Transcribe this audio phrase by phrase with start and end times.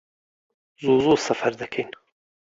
[0.83, 1.89] زوو زوو سەفەر دەکەین